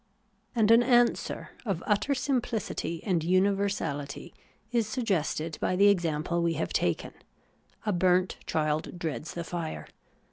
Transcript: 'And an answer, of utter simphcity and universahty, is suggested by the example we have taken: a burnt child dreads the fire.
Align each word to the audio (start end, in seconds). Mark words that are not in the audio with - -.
'And 0.55 0.71
an 0.71 0.81
answer, 0.81 1.49
of 1.63 1.83
utter 1.85 2.13
simphcity 2.13 3.01
and 3.03 3.21
universahty, 3.21 4.33
is 4.71 4.87
suggested 4.87 5.59
by 5.61 5.75
the 5.75 5.89
example 5.89 6.41
we 6.41 6.53
have 6.55 6.73
taken: 6.73 7.13
a 7.85 7.93
burnt 7.93 8.37
child 8.47 8.97
dreads 8.97 9.35
the 9.35 9.43
fire. 9.43 9.87